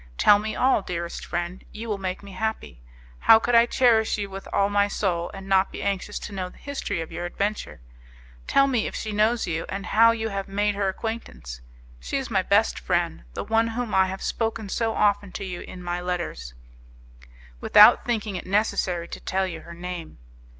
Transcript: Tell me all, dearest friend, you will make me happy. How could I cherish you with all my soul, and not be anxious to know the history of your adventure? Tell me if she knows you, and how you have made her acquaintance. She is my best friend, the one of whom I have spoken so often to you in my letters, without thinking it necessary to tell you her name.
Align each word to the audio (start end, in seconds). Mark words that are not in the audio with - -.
Tell 0.17 0.39
me 0.39 0.55
all, 0.55 0.81
dearest 0.81 1.23
friend, 1.23 1.63
you 1.71 1.87
will 1.87 1.99
make 1.99 2.23
me 2.23 2.31
happy. 2.31 2.81
How 3.19 3.37
could 3.37 3.53
I 3.53 3.67
cherish 3.67 4.17
you 4.17 4.31
with 4.31 4.47
all 4.51 4.67
my 4.67 4.87
soul, 4.87 5.29
and 5.31 5.47
not 5.47 5.71
be 5.71 5.83
anxious 5.83 6.17
to 6.21 6.33
know 6.33 6.49
the 6.49 6.57
history 6.57 7.01
of 7.01 7.11
your 7.11 7.25
adventure? 7.27 7.81
Tell 8.47 8.65
me 8.65 8.87
if 8.87 8.95
she 8.95 9.11
knows 9.11 9.45
you, 9.45 9.63
and 9.69 9.85
how 9.85 10.09
you 10.09 10.29
have 10.29 10.47
made 10.47 10.73
her 10.73 10.89
acquaintance. 10.89 11.61
She 11.99 12.17
is 12.17 12.31
my 12.31 12.41
best 12.41 12.79
friend, 12.79 13.25
the 13.35 13.43
one 13.43 13.67
of 13.67 13.73
whom 13.75 13.93
I 13.93 14.07
have 14.07 14.23
spoken 14.23 14.69
so 14.69 14.95
often 14.95 15.31
to 15.33 15.45
you 15.45 15.61
in 15.61 15.83
my 15.83 16.01
letters, 16.01 16.55
without 17.59 18.03
thinking 18.03 18.35
it 18.35 18.47
necessary 18.47 19.07
to 19.07 19.19
tell 19.19 19.45
you 19.45 19.61
her 19.61 19.75
name. 19.75 20.17